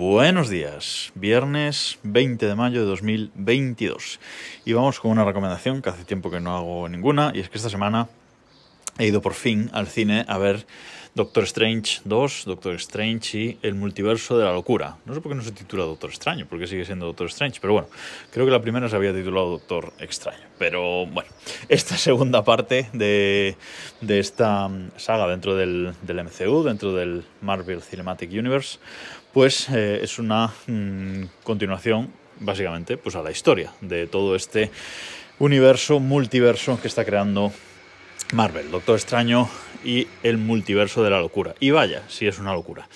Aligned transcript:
Buenos 0.00 0.48
días, 0.48 1.12
viernes 1.14 1.98
20 2.04 2.46
de 2.46 2.54
mayo 2.54 2.80
de 2.80 2.86
2022. 2.86 4.18
Y 4.64 4.72
vamos 4.72 4.98
con 4.98 5.10
una 5.10 5.26
recomendación 5.26 5.82
que 5.82 5.90
hace 5.90 6.06
tiempo 6.06 6.30
que 6.30 6.40
no 6.40 6.56
hago 6.56 6.88
ninguna, 6.88 7.32
y 7.34 7.40
es 7.40 7.50
que 7.50 7.58
esta 7.58 7.68
semana 7.68 8.08
he 8.98 9.06
ido 9.06 9.20
por 9.20 9.34
fin 9.34 9.68
al 9.74 9.88
cine 9.88 10.24
a 10.26 10.38
ver 10.38 10.64
Doctor 11.14 11.44
Strange 11.44 12.00
2, 12.04 12.44
Doctor 12.46 12.76
Strange 12.76 13.38
y 13.38 13.58
el 13.62 13.74
multiverso 13.74 14.38
de 14.38 14.44
la 14.44 14.52
locura. 14.52 14.96
No 15.04 15.12
sé 15.14 15.20
por 15.20 15.32
qué 15.32 15.36
no 15.36 15.42
se 15.42 15.52
titula 15.52 15.84
Doctor 15.84 16.10
Extraño, 16.10 16.46
porque 16.48 16.66
sigue 16.66 16.84
siendo 16.84 17.06
Doctor 17.06 17.26
Strange, 17.26 17.58
pero 17.60 17.72
bueno, 17.72 17.88
creo 18.30 18.46
que 18.46 18.52
la 18.52 18.62
primera 18.62 18.88
se 18.88 18.96
había 18.96 19.12
titulado 19.12 19.50
Doctor 19.50 19.92
Extraño. 19.98 20.46
Pero 20.58 21.06
bueno, 21.06 21.28
esta 21.68 21.96
segunda 21.98 22.44
parte 22.44 22.88
de, 22.92 23.56
de 24.00 24.18
esta 24.18 24.70
saga 24.96 25.26
dentro 25.26 25.56
del, 25.56 25.94
del, 26.02 26.24
MCU, 26.24 26.62
dentro 26.62 26.94
del 26.94 27.24
Marvel 27.42 27.82
Cinematic 27.82 28.30
Universe, 28.30 28.78
pues 29.32 29.68
eh, 29.70 30.00
es 30.02 30.18
una 30.18 30.52
mm, 30.66 31.24
continuación, 31.44 32.10
básicamente, 32.40 32.96
pues 32.96 33.16
a 33.16 33.22
la 33.22 33.30
historia 33.30 33.72
de 33.80 34.06
todo 34.06 34.34
este 34.34 34.70
universo, 35.38 36.00
multiverso 36.00 36.80
que 36.80 36.88
está 36.88 37.04
creando 37.04 37.52
Marvel, 38.32 38.70
Doctor 38.70 38.96
Extraño 38.96 39.48
y 39.84 40.06
el 40.22 40.38
multiverso 40.38 41.02
de 41.02 41.10
la 41.10 41.20
locura. 41.20 41.54
Y 41.60 41.70
vaya, 41.70 42.02
si 42.08 42.26
es 42.26 42.38
una 42.38 42.52
locura. 42.52 42.88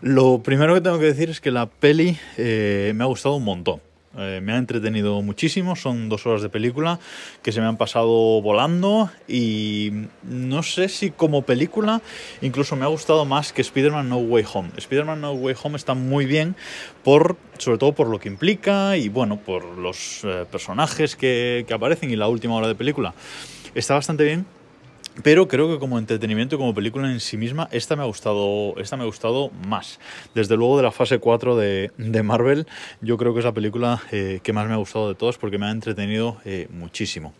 Lo 0.00 0.42
primero 0.42 0.74
que 0.74 0.80
tengo 0.80 0.98
que 0.98 1.06
decir 1.06 1.30
es 1.30 1.40
que 1.40 1.50
la 1.50 1.66
peli 1.66 2.18
eh, 2.36 2.92
me 2.94 3.04
ha 3.04 3.06
gustado 3.06 3.36
un 3.36 3.44
montón. 3.44 3.80
Eh, 4.18 4.40
me 4.42 4.52
ha 4.54 4.56
entretenido 4.56 5.22
muchísimo, 5.22 5.76
son 5.76 6.08
dos 6.08 6.26
horas 6.26 6.42
de 6.42 6.48
película 6.48 6.98
que 7.42 7.52
se 7.52 7.60
me 7.60 7.68
han 7.68 7.76
pasado 7.76 8.42
volando 8.42 9.08
y 9.28 9.92
no 10.24 10.64
sé 10.64 10.88
si 10.88 11.12
como 11.12 11.42
película 11.42 12.02
incluso 12.40 12.74
me 12.74 12.84
ha 12.84 12.88
gustado 12.88 13.24
más 13.24 13.52
que 13.52 13.62
Spider-Man 13.62 14.08
No 14.08 14.18
Way 14.18 14.44
Home. 14.52 14.70
Spider-Man 14.76 15.20
No 15.20 15.32
Way 15.34 15.54
Home 15.62 15.76
está 15.76 15.94
muy 15.94 16.26
bien 16.26 16.56
por, 17.04 17.36
sobre 17.58 17.78
todo 17.78 17.92
por 17.92 18.08
lo 18.08 18.18
que 18.18 18.28
implica 18.28 18.96
y 18.96 19.08
bueno, 19.08 19.36
por 19.38 19.64
los 19.78 20.22
eh, 20.24 20.44
personajes 20.50 21.14
que, 21.14 21.64
que 21.68 21.74
aparecen 21.74 22.10
y 22.10 22.16
la 22.16 22.26
última 22.26 22.56
hora 22.56 22.66
de 22.66 22.74
película. 22.74 23.14
Está 23.76 23.94
bastante 23.94 24.24
bien, 24.24 24.44
pero 25.22 25.48
creo 25.48 25.68
que 25.68 25.78
como 25.78 25.98
entretenimiento 25.98 26.54
y 26.54 26.58
como 26.58 26.74
película 26.74 27.10
en 27.10 27.20
sí 27.20 27.36
misma, 27.36 27.68
esta 27.72 27.96
me 27.96 28.02
ha 28.02 28.06
gustado, 28.06 28.74
esta 28.78 28.96
me 28.96 29.02
ha 29.02 29.06
gustado 29.06 29.50
más. 29.66 29.98
Desde 30.34 30.56
luego 30.56 30.76
de 30.76 30.84
la 30.84 30.92
fase 30.92 31.18
4 31.18 31.56
de, 31.56 31.90
de 31.98 32.22
Marvel, 32.22 32.66
yo 33.00 33.16
creo 33.16 33.32
que 33.32 33.40
es 33.40 33.44
la 33.44 33.52
película 33.52 34.02
eh, 34.12 34.40
que 34.42 34.52
más 34.52 34.66
me 34.66 34.74
ha 34.74 34.76
gustado 34.76 35.08
de 35.08 35.14
todas 35.14 35.36
porque 35.36 35.58
me 35.58 35.66
ha 35.66 35.70
entretenido 35.70 36.38
eh, 36.44 36.68
muchísimo. 36.70 37.34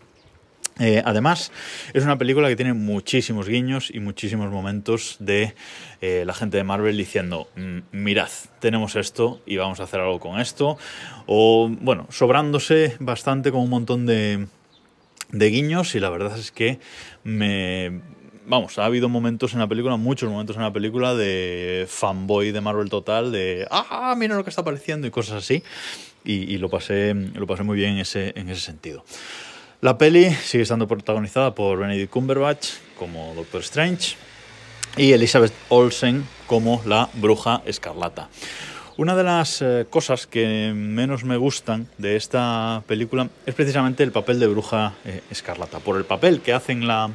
Eh, 0.79 1.01
además, 1.05 1.51
es 1.93 2.03
una 2.03 2.17
película 2.17 2.47
que 2.47 2.55
tiene 2.55 2.73
muchísimos 2.73 3.47
guiños 3.47 3.91
y 3.93 3.99
muchísimos 3.99 4.49
momentos 4.51 5.17
de 5.19 5.53
la 6.01 6.33
gente 6.33 6.57
de 6.57 6.63
Marvel 6.63 6.97
diciendo, 6.97 7.49
mm, 7.55 7.79
mirad, 7.91 8.29
tenemos 8.59 8.95
esto 8.95 9.41
y 9.45 9.57
vamos 9.57 9.79
a 9.79 9.83
hacer 9.83 9.99
algo 9.99 10.19
con 10.19 10.39
esto. 10.39 10.77
O, 11.27 11.69
bueno, 11.69 12.07
sobrándose 12.09 12.95
bastante 12.99 13.51
con 13.51 13.61
un 13.61 13.69
montón 13.69 14.07
de, 14.07 14.47
de 15.31 15.49
guiños 15.49 15.95
y 15.95 15.99
la 15.99 16.09
verdad 16.09 16.37
es 16.37 16.51
que 16.51 16.79
me... 17.23 18.01
Vamos, 18.47 18.79
ha 18.79 18.85
habido 18.85 19.07
momentos 19.07 19.53
en 19.53 19.59
la 19.59 19.67
película, 19.67 19.95
muchos 19.97 20.29
momentos 20.29 20.55
en 20.55 20.63
la 20.63 20.73
película 20.73 21.15
de 21.15 21.85
fanboy 21.87 22.51
de 22.51 22.59
Marvel 22.59 22.89
total, 22.89 23.31
de 23.31 23.67
¡ah, 23.69 24.15
mira 24.17 24.35
lo 24.35 24.43
que 24.43 24.49
está 24.49 24.61
apareciendo! 24.61 25.07
y 25.07 25.11
cosas 25.11 25.35
así. 25.43 25.63
Y, 26.25 26.53
y 26.53 26.57
lo, 26.57 26.69
pasé, 26.69 27.13
lo 27.13 27.47
pasé 27.47 27.63
muy 27.63 27.77
bien 27.77 27.93
en 27.93 27.99
ese, 27.99 28.33
en 28.35 28.49
ese 28.49 28.61
sentido. 28.61 29.05
La 29.79 29.97
peli 29.97 30.29
sigue 30.31 30.63
estando 30.63 30.87
protagonizada 30.87 31.55
por 31.55 31.79
Benedict 31.79 32.11
Cumberbatch 32.11 32.69
como 32.97 33.33
Doctor 33.35 33.61
Strange 33.61 34.15
y 34.97 35.13
Elizabeth 35.13 35.53
Olsen 35.69 36.25
como 36.45 36.81
la 36.85 37.09
Bruja 37.13 37.61
Escarlata. 37.65 38.29
Una 38.97 39.15
de 39.15 39.23
las 39.23 39.61
eh, 39.61 39.85
cosas 39.89 40.27
que 40.27 40.73
menos 40.75 41.23
me 41.23 41.37
gustan 41.37 41.87
de 41.97 42.17
esta 42.17 42.83
película 42.87 43.29
es 43.45 43.55
precisamente 43.55 44.03
el 44.03 44.11
papel 44.11 44.37
de 44.39 44.47
Bruja 44.47 44.93
eh, 45.05 45.21
Escarlata. 45.31 45.79
Por 45.79 45.95
el 45.95 46.03
papel 46.03 46.41
que 46.41 46.51
hace 46.51 46.73
en 46.73 46.87
la, 46.87 47.09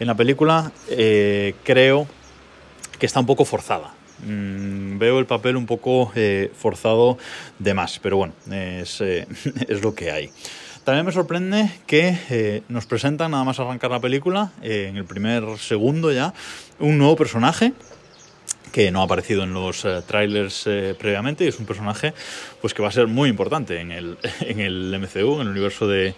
en 0.00 0.06
la 0.06 0.14
película, 0.14 0.72
eh, 0.88 1.54
creo 1.62 2.06
que 2.98 3.04
está 3.04 3.20
un 3.20 3.26
poco 3.26 3.44
forzada. 3.44 3.92
Mm, 4.26 4.96
veo 4.96 5.18
el 5.18 5.26
papel 5.26 5.56
un 5.56 5.66
poco 5.66 6.10
forzado 6.56 7.18
de 7.58 7.74
más, 7.74 7.98
pero 7.98 8.16
bueno, 8.16 8.32
es, 8.50 9.00
es 9.00 9.82
lo 9.82 9.94
que 9.94 10.10
hay. 10.10 10.30
También 10.84 11.04
me 11.04 11.12
sorprende 11.12 11.70
que 11.86 12.62
nos 12.68 12.86
presentan, 12.86 13.30
nada 13.30 13.44
más 13.44 13.58
arrancar 13.58 13.90
la 13.90 14.00
película, 14.00 14.52
en 14.62 14.96
el 14.96 15.04
primer 15.04 15.58
segundo 15.58 16.12
ya, 16.12 16.34
un 16.78 16.98
nuevo 16.98 17.16
personaje 17.16 17.72
que 18.74 18.90
no 18.90 19.02
ha 19.02 19.04
aparecido 19.04 19.44
en 19.44 19.54
los 19.54 19.84
eh, 19.84 20.02
trailers 20.04 20.66
eh, 20.66 20.96
previamente 20.98 21.44
y 21.44 21.46
es 21.46 21.60
un 21.60 21.64
personaje 21.64 22.12
pues 22.60 22.74
que 22.74 22.82
va 22.82 22.88
a 22.88 22.90
ser 22.90 23.06
muy 23.06 23.28
importante 23.28 23.78
en 23.78 23.92
el, 23.92 24.18
en 24.40 24.58
el 24.58 24.98
MCU, 24.98 25.36
en 25.36 25.42
el 25.42 25.48
universo 25.50 25.86
de, 25.86 26.12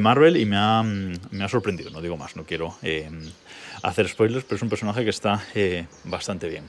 Marvel 0.00 0.36
y 0.36 0.46
me 0.46 0.56
ha, 0.56 0.84
me 0.84 1.42
ha, 1.42 1.48
sorprendido, 1.48 1.90
no 1.90 2.00
digo 2.00 2.16
más, 2.16 2.36
no 2.36 2.44
quiero 2.44 2.76
eh, 2.82 3.10
hacer 3.82 4.08
spoilers, 4.08 4.44
pero 4.44 4.54
es 4.54 4.62
un 4.62 4.68
personaje 4.68 5.02
que 5.02 5.10
está 5.10 5.42
bastante 6.04 6.48
bien. 6.48 6.62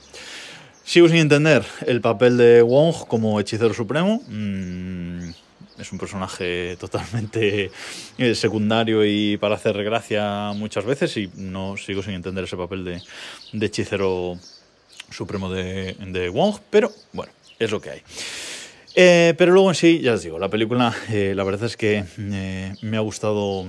Sigo 0.82 1.06
sin 1.06 1.18
entender 1.18 1.64
el 1.86 2.00
papel 2.00 2.36
de 2.36 2.62
Wong 2.62 3.06
como 3.06 3.38
hechicero 3.38 3.72
supremo. 3.74 4.20
Mm, 4.26 5.30
es 5.78 5.92
un 5.92 5.98
personaje 5.98 6.76
totalmente 6.80 7.70
eh, 8.18 8.34
secundario 8.34 9.04
y 9.04 9.36
para 9.36 9.54
hacer 9.54 9.84
gracia 9.84 10.50
muchas 10.56 10.84
veces 10.84 11.16
y 11.16 11.30
no 11.36 11.76
sigo 11.76 12.02
sin 12.02 12.14
entender 12.14 12.42
ese 12.42 12.56
papel 12.56 12.84
de, 12.84 13.02
de 13.52 13.66
hechicero 13.66 14.36
supremo 15.10 15.50
de, 15.50 15.94
de, 15.94 16.28
Wong, 16.28 16.56
pero 16.70 16.92
bueno, 17.12 17.32
es 17.58 17.70
lo 17.70 17.80
que 17.80 17.90
hay. 17.90 18.02
Eh, 19.00 19.34
pero 19.38 19.52
luego 19.52 19.68
en 19.68 19.74
sí, 19.74 20.00
ya 20.00 20.14
os 20.14 20.22
digo, 20.22 20.38
la 20.38 20.48
película, 20.48 20.94
eh, 21.10 21.32
la 21.36 21.44
verdad 21.44 21.66
es 21.66 21.76
que 21.76 22.04
eh, 22.18 22.74
me 22.82 22.96
ha 22.96 23.00
gustado 23.00 23.66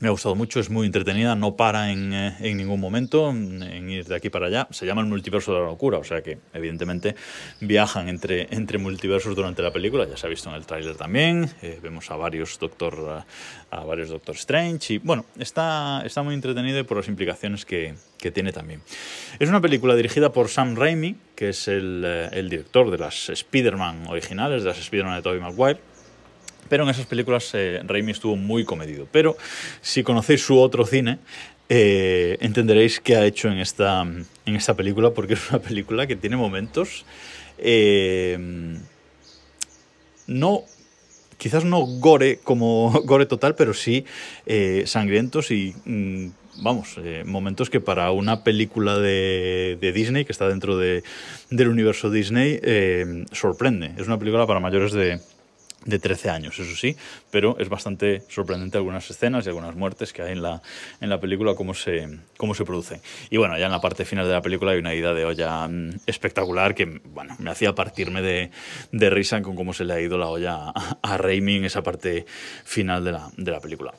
me 0.00 0.08
ha 0.08 0.10
gustado 0.12 0.34
mucho, 0.34 0.60
es 0.60 0.70
muy 0.70 0.86
entretenida, 0.86 1.34
no 1.34 1.56
para 1.56 1.92
en, 1.92 2.14
en, 2.14 2.56
ningún 2.56 2.80
momento 2.80 3.28
en 3.28 3.90
ir 3.90 4.06
de 4.06 4.16
aquí 4.16 4.30
para 4.30 4.46
allá. 4.46 4.66
Se 4.70 4.86
llama 4.86 5.02
el 5.02 5.08
multiverso 5.08 5.52
de 5.52 5.60
la 5.60 5.66
locura, 5.66 5.98
o 5.98 6.04
sea 6.04 6.22
que 6.22 6.38
evidentemente 6.54 7.14
viajan 7.60 8.08
entre, 8.08 8.48
entre 8.50 8.78
multiversos 8.78 9.36
durante 9.36 9.60
la 9.60 9.74
película, 9.74 10.08
ya 10.08 10.16
se 10.16 10.26
ha 10.26 10.30
visto 10.30 10.48
en 10.48 10.56
el 10.56 10.64
tráiler 10.64 10.96
también, 10.96 11.50
vemos 11.82 12.10
a 12.10 12.16
varios 12.16 12.58
Doctor, 12.58 13.24
a, 13.70 13.84
varios 13.84 14.08
Doctor 14.08 14.36
Strange 14.36 14.94
y 14.94 14.98
bueno, 14.98 15.26
está, 15.38 16.02
está 16.06 16.22
muy 16.22 16.34
entretenido 16.34 16.82
por 16.86 16.96
las 16.96 17.06
implicaciones 17.08 17.66
que, 17.66 17.94
que 18.20 18.30
tiene 18.30 18.52
también. 18.52 18.82
Es 19.38 19.48
una 19.48 19.60
película 19.60 19.96
dirigida 19.96 20.32
por 20.32 20.48
Sam 20.48 20.76
Raimi, 20.76 21.16
que 21.34 21.50
es 21.50 21.68
el, 21.68 22.02
eh, 22.04 22.28
el 22.32 22.48
director 22.50 22.90
de 22.90 22.98
las 22.98 23.28
Spider-Man 23.30 24.06
originales, 24.08 24.62
de 24.62 24.68
las 24.68 24.78
Spider-Man 24.78 25.16
de 25.16 25.22
Tobey 25.22 25.40
Maguire 25.40 25.80
pero 26.68 26.84
en 26.84 26.90
esas 26.90 27.06
películas 27.06 27.50
eh, 27.54 27.80
Raimi 27.82 28.12
estuvo 28.12 28.36
muy 28.36 28.64
comedido. 28.64 29.08
Pero 29.10 29.36
si 29.80 30.04
conocéis 30.04 30.42
su 30.42 30.56
otro 30.56 30.86
cine, 30.86 31.18
eh, 31.68 32.36
entenderéis 32.40 33.00
qué 33.00 33.16
ha 33.16 33.26
hecho 33.26 33.48
en 33.48 33.58
esta, 33.58 34.02
en 34.02 34.54
esta 34.54 34.74
película, 34.74 35.10
porque 35.10 35.34
es 35.34 35.50
una 35.50 35.58
película 35.58 36.06
que 36.06 36.14
tiene 36.14 36.36
momentos 36.36 37.04
no 40.28 40.62
quizás 41.36 41.64
no 41.64 41.80
gore 41.80 42.38
como 42.38 42.92
gore 43.04 43.26
total, 43.26 43.56
pero 43.56 43.74
sí 43.74 44.04
sangrientos 44.84 45.50
y 45.50 45.74
mm, 45.84 46.28
vamos, 46.56 46.96
eh, 46.98 47.22
momentos 47.24 47.70
que 47.70 47.80
para 47.80 48.10
una 48.10 48.44
película 48.44 48.98
de, 48.98 49.78
de 49.80 49.92
Disney 49.92 50.24
que 50.24 50.32
está 50.32 50.48
dentro 50.48 50.76
de, 50.76 51.02
del 51.50 51.68
universo 51.68 52.10
Disney 52.10 52.58
eh, 52.62 53.24
sorprende. 53.32 53.92
Es 53.96 54.06
una 54.06 54.18
película 54.18 54.46
para 54.46 54.60
mayores 54.60 54.92
de 54.92 55.20
de 55.84 55.98
13 55.98 56.28
años, 56.28 56.58
eso 56.58 56.76
sí, 56.76 56.96
pero 57.30 57.56
es 57.58 57.68
bastante 57.68 58.22
sorprendente 58.28 58.76
algunas 58.76 59.08
escenas 59.08 59.46
y 59.46 59.48
algunas 59.48 59.76
muertes 59.76 60.12
que 60.12 60.22
hay 60.22 60.32
en 60.32 60.42
la, 60.42 60.60
en 61.00 61.08
la 61.08 61.20
película, 61.20 61.54
cómo 61.54 61.72
se, 61.74 62.18
cómo 62.36 62.54
se 62.54 62.64
produce. 62.64 63.00
Y 63.30 63.38
bueno, 63.38 63.58
ya 63.58 63.66
en 63.66 63.72
la 63.72 63.80
parte 63.80 64.04
final 64.04 64.26
de 64.26 64.32
la 64.32 64.42
película 64.42 64.72
hay 64.72 64.78
una 64.78 64.94
ida 64.94 65.14
de 65.14 65.24
olla 65.24 65.66
mm, 65.66 66.00
espectacular 66.06 66.74
que, 66.74 66.84
bueno, 66.84 67.34
me 67.38 67.50
hacía 67.50 67.74
partirme 67.74 68.20
de, 68.20 68.50
de 68.92 69.10
risa 69.10 69.40
con 69.40 69.56
cómo 69.56 69.72
se 69.72 69.84
le 69.84 69.94
ha 69.94 70.00
ido 70.00 70.18
la 70.18 70.28
olla 70.28 70.70
a, 70.74 70.98
a 71.02 71.16
Raimi 71.16 71.56
en 71.56 71.64
esa 71.64 71.82
parte 71.82 72.26
final 72.64 73.02
de 73.04 73.12
la, 73.12 73.30
de 73.36 73.50
la 73.50 73.60
película. 73.60 73.94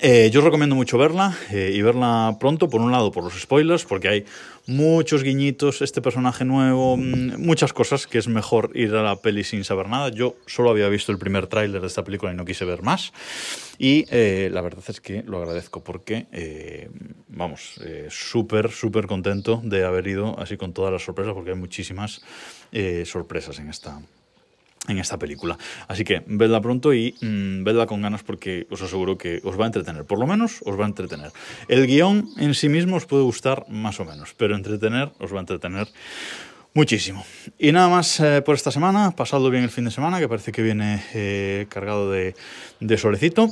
Eh, 0.00 0.30
yo 0.30 0.40
os 0.40 0.44
recomiendo 0.44 0.76
mucho 0.76 0.98
verla 0.98 1.36
eh, 1.50 1.72
y 1.74 1.82
verla 1.82 2.36
pronto, 2.38 2.68
por 2.68 2.80
un 2.80 2.92
lado 2.92 3.10
por 3.10 3.24
los 3.24 3.40
spoilers, 3.40 3.84
porque 3.84 4.08
hay 4.08 4.24
muchos 4.66 5.22
guiñitos, 5.22 5.82
este 5.82 6.02
personaje 6.02 6.44
nuevo, 6.44 6.96
mmm, 6.96 7.36
muchas 7.38 7.72
cosas 7.72 8.06
que 8.06 8.18
es 8.18 8.28
mejor 8.28 8.70
ir 8.74 8.94
a 8.94 9.02
la 9.02 9.16
peli 9.16 9.42
sin 9.42 9.64
saber 9.64 9.88
nada. 9.88 10.10
Yo 10.10 10.36
solo 10.46 10.70
había 10.70 10.88
visto 10.88 11.10
el 11.10 11.18
primer 11.18 11.46
tráiler 11.46 11.80
de 11.80 11.86
esta 11.86 12.04
película 12.04 12.32
y 12.32 12.36
no 12.36 12.44
quise 12.44 12.64
ver 12.64 12.82
más. 12.82 13.12
Y 13.78 14.04
eh, 14.10 14.50
la 14.52 14.60
verdad 14.60 14.84
es 14.88 15.00
que 15.00 15.22
lo 15.22 15.38
agradezco 15.38 15.82
porque, 15.82 16.26
eh, 16.32 16.90
vamos, 17.28 17.80
eh, 17.84 18.08
súper, 18.10 18.70
súper 18.70 19.06
contento 19.06 19.60
de 19.64 19.84
haber 19.84 20.06
ido 20.06 20.38
así 20.38 20.56
con 20.56 20.72
todas 20.72 20.92
las 20.92 21.02
sorpresas, 21.02 21.32
porque 21.34 21.50
hay 21.50 21.56
muchísimas 21.56 22.20
sorpresas 23.04 23.58
en 23.60 23.70
esta, 23.70 23.98
en 24.88 24.98
esta 24.98 25.18
película. 25.18 25.58
Así 25.86 26.04
que 26.04 26.22
vedla 26.26 26.60
pronto 26.60 26.92
y 26.92 27.14
mmm, 27.20 27.62
vedla 27.64 27.86
con 27.86 28.02
ganas 28.02 28.22
porque 28.22 28.66
os 28.70 28.82
aseguro 28.82 29.16
que 29.16 29.40
os 29.44 29.58
va 29.58 29.64
a 29.64 29.66
entretener. 29.66 30.04
Por 30.04 30.18
lo 30.18 30.26
menos 30.26 30.60
os 30.64 30.78
va 30.78 30.84
a 30.84 30.88
entretener. 30.88 31.30
El 31.68 31.86
guion 31.86 32.28
en 32.38 32.54
sí 32.54 32.68
mismo 32.68 32.96
os 32.96 33.06
puede 33.06 33.22
gustar 33.22 33.66
más 33.68 34.00
o 34.00 34.04
menos, 34.04 34.34
pero 34.36 34.56
entretener 34.56 35.12
os 35.18 35.32
va 35.32 35.38
a 35.38 35.40
entretener 35.40 35.88
muchísimo. 36.74 37.24
Y 37.58 37.72
nada 37.72 37.88
más 37.88 38.20
eh, 38.20 38.42
por 38.42 38.54
esta 38.54 38.70
semana. 38.70 39.12
Pasadlo 39.12 39.50
bien 39.50 39.64
el 39.64 39.70
fin 39.70 39.84
de 39.84 39.90
semana, 39.90 40.18
que 40.18 40.28
parece 40.28 40.52
que 40.52 40.62
viene 40.62 41.02
eh, 41.14 41.66
cargado 41.68 42.10
de, 42.10 42.34
solecito. 42.96 43.48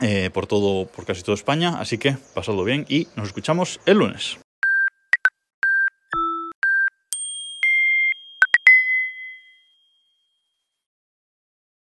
Eh, 0.00 0.30
por 0.32 0.46
todo, 0.46 0.86
por 0.86 1.04
casi 1.04 1.22
toda 1.22 1.34
España, 1.34 1.80
así 1.80 1.98
que 1.98 2.16
pasadlo 2.32 2.62
bien 2.62 2.86
y 2.88 3.08
nos 3.16 3.26
escuchamos 3.28 3.80
el 3.84 3.98
lunes. 3.98 4.38